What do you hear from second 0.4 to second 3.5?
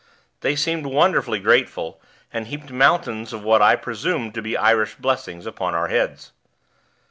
seemed wonderfully grateful, and heaped mountains of